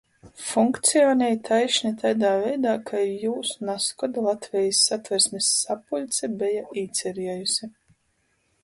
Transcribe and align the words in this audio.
Funkcionej 0.43 1.35
taišni 1.49 1.91
taidā 2.03 2.31
veidā, 2.45 2.73
kai 2.93 3.03
jūs 3.27 3.53
nazkod 3.69 4.19
Latvejis 4.29 4.81
Satversmis 4.89 5.53
sapuļce 5.61 6.33
beja 6.43 6.67
īceriejuse. 6.87 7.73